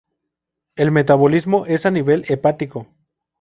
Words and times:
El 0.75 0.89
metabolismo 0.89 1.67
es 1.67 1.85
a 1.85 1.91
nivel 1.91 2.25
hepático. 2.27 2.87